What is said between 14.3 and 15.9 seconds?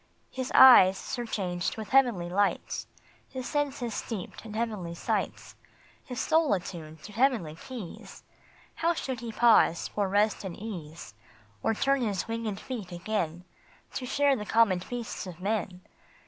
the common feasts of men